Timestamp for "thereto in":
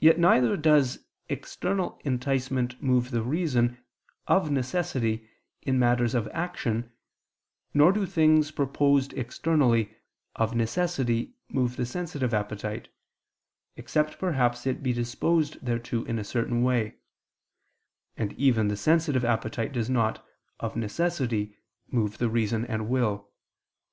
15.64-16.18